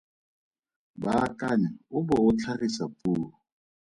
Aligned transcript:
Baakanya 1.01 1.69
o 1.97 1.99
bo 2.07 2.15
o 2.29 2.31
tlhagisa 2.39 2.85
puo. 2.99 3.25